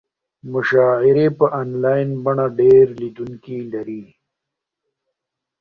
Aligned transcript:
مشاعرې 0.51 1.27
په 1.37 1.45
انلاین 1.61 2.09
بڼه 2.23 2.45
ډېر 2.59 2.85
لیدونکي 2.99 3.57
لري. 3.73 4.03